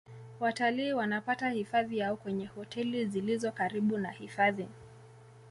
watalii 0.39 0.93
wanapata 0.93 1.49
hifadhi 1.49 1.97
yao 1.97 2.15
kwenye 2.15 2.45
hoteli 2.45 3.05
zilizo 3.05 3.51
karibu 3.51 3.97
na 3.97 4.11
hifadhi 4.11 4.67